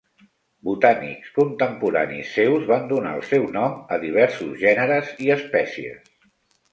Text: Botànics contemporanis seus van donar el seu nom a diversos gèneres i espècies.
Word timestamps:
Botànics 0.67 1.27
contemporanis 1.33 2.31
seus 2.37 2.65
van 2.71 2.87
donar 2.91 3.11
el 3.17 3.21
seu 3.33 3.45
nom 3.57 3.75
a 3.97 3.99
diversos 4.05 4.57
gèneres 4.65 5.13
i 5.27 5.31
espècies. 5.37 6.09